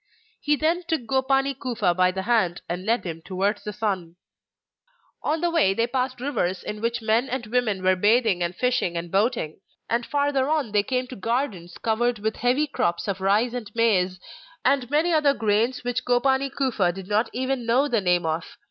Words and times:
He 0.41 0.55
then 0.55 0.81
took 0.87 1.05
Gopani 1.05 1.53
Kufa 1.53 1.93
by 1.93 2.09
the 2.09 2.23
hand 2.23 2.63
and 2.67 2.87
led 2.87 3.03
him 3.05 3.21
towards 3.23 3.63
the 3.63 3.71
town. 3.71 4.15
On 5.21 5.41
the 5.41 5.51
way 5.51 5.75
they 5.75 5.85
passed 5.85 6.19
rivers 6.19 6.63
in 6.63 6.81
which 6.81 7.03
men 7.03 7.29
and 7.29 7.45
women 7.45 7.83
were 7.83 7.95
bathing 7.95 8.41
and 8.41 8.55
fishing 8.55 8.97
and 8.97 9.11
boating; 9.11 9.59
and 9.87 10.03
farther 10.03 10.49
on 10.49 10.71
they 10.71 10.81
came 10.81 11.05
to 11.05 11.15
gardens 11.15 11.77
covered 11.77 12.17
with 12.17 12.37
heavy 12.37 12.65
crops 12.65 13.07
of 13.07 13.21
rice 13.21 13.53
and 13.53 13.69
maize, 13.75 14.19
and 14.65 14.89
many 14.89 15.13
other 15.13 15.35
grains 15.35 15.83
which 15.83 16.03
Gopani 16.03 16.49
Kufa 16.49 16.91
did 16.91 17.07
not 17.07 17.29
even 17.31 17.67
know 17.67 17.87
the 17.87 18.01
name 18.01 18.25
of. 18.25 18.57